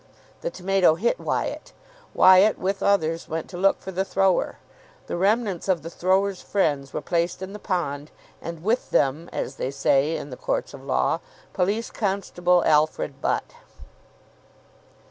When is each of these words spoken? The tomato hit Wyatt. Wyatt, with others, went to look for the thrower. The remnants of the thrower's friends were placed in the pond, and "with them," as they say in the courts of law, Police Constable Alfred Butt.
The 0.41 0.49
tomato 0.49 0.95
hit 0.95 1.19
Wyatt. 1.19 1.73
Wyatt, 2.15 2.57
with 2.57 2.81
others, 2.81 3.29
went 3.29 3.47
to 3.51 3.57
look 3.59 3.79
for 3.79 3.91
the 3.91 4.03
thrower. 4.03 4.57
The 5.05 5.15
remnants 5.15 5.67
of 5.67 5.83
the 5.83 5.91
thrower's 5.91 6.41
friends 6.41 6.91
were 6.91 7.03
placed 7.03 7.43
in 7.43 7.53
the 7.53 7.59
pond, 7.59 8.09
and 8.41 8.63
"with 8.63 8.89
them," 8.89 9.29
as 9.31 9.57
they 9.57 9.69
say 9.69 10.17
in 10.17 10.31
the 10.31 10.37
courts 10.37 10.73
of 10.73 10.83
law, 10.83 11.19
Police 11.53 11.91
Constable 11.91 12.63
Alfred 12.65 13.21
Butt. 13.21 13.53